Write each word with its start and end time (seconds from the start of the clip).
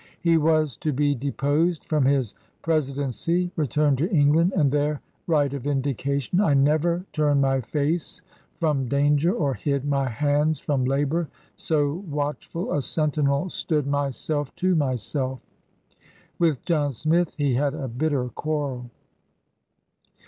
He 0.19 0.35
was 0.35 0.75
to 0.77 0.91
be 0.91 1.13
deposed 1.13 1.83
from 1.85 2.05
his 2.05 2.33
presidency, 2.63 3.51
return 3.55 3.95
to 3.97 4.09
Eng 4.11 4.33
land, 4.33 4.51
and 4.55 4.71
there 4.71 4.99
write 5.27 5.53
a 5.53 5.59
vindication. 5.59 6.41
""I 6.41 6.55
never 6.55 7.05
turned 7.13 7.43
my 7.43 7.61
face 7.61 8.19
from 8.59 8.89
daunger, 8.89 9.31
or 9.39 9.53
hidd 9.53 9.83
my 9.85 10.09
handes 10.09 10.59
from 10.59 10.85
labour; 10.85 11.29
so 11.55 12.03
watchful 12.09 12.71
a 12.73 12.81
sentinel 12.81 13.51
stood 13.51 13.85
myself 13.85 14.55
to 14.55 14.75
myself/' 14.75 15.39
With 16.39 16.65
John 16.65 16.91
Smith 16.93 17.35
he 17.37 17.53
had 17.53 17.75
a 17.75 17.87
bitter 17.87 18.27
quarrel. 18.29 18.89